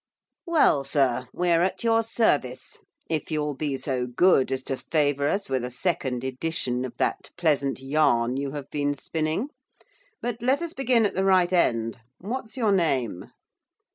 [0.47, 2.75] 'Well, sir, we are at your service,
[3.07, 6.97] if you will be so good as to favour us with a second edition of
[6.97, 9.49] that pleasant yarn you have been spinning.
[10.19, 11.99] But let us begin at the right end!
[12.17, 13.29] what's your name?